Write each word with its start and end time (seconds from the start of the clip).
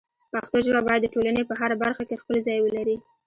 پښتو 0.33 0.57
ژبه 0.65 0.81
باید 0.87 1.01
د 1.03 1.07
ټولنې 1.13 1.41
په 1.49 1.53
هره 1.59 1.75
برخه 1.83 2.03
کې 2.07 2.21
خپل 2.21 2.35
ځای 2.47 2.59
ولري. 2.61 2.97